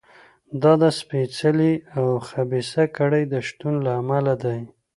[0.61, 4.59] دا د سپېڅلې او خبیثه کړۍ د شتون له امله دی.